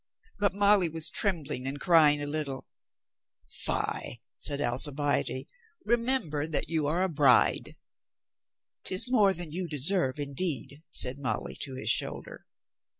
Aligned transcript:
But 0.39 0.55
Molly 0.55 0.89
was 0.89 1.11
trembling 1.11 1.67
and 1.67 1.79
crying 1.79 2.23
a 2.23 2.25
little. 2.25 2.65
"Fie," 3.47 4.23
said 4.35 4.59
Alcibiade. 4.59 5.45
"Remember 5.85 6.47
that 6.47 6.67
you 6.69 6.87
are 6.87 7.03
a 7.03 7.07
bride."" 7.07 7.75
'Tis 8.83 9.11
more 9.11 9.31
than 9.31 9.51
you 9.51 9.67
deserve, 9.67 10.17
indeed," 10.17 10.81
said 10.89 11.19
Molly 11.19 11.55
to 11.61 11.75
his 11.75 11.91
shoulder. 11.91 12.47